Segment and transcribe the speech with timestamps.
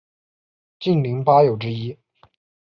[0.79, 1.95] 竟陵八友之一。